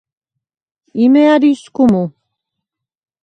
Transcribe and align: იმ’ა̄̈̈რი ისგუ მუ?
იმ’ა̄̈̈რი 1.03 1.49
ისგუ 1.53 1.85
მუ? 1.91 2.03